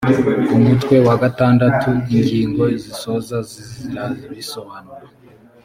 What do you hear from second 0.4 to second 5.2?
umutwe wa gatandatu ingingo zisoza zirabisobanura